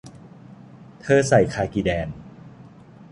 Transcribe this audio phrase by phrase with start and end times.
[1.01, 2.07] เธอใส่คาร์กิแดน